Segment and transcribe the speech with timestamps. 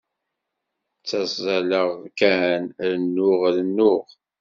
[0.99, 1.89] Ttazzaleɣ
[2.19, 2.63] kan,
[2.93, 4.03] rennuɣ, rennuɣ.